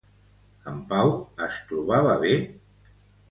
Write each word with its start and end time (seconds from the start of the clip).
En 0.71 0.79
Pau 0.93 1.11
es 1.47 1.59
trobava 1.73 2.17
bé? 2.27 2.33